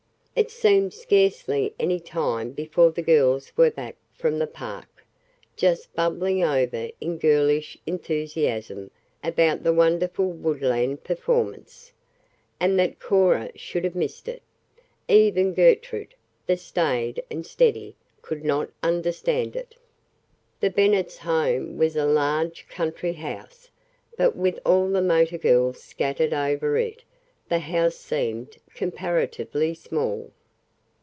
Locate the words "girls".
3.01-3.51, 25.37-25.83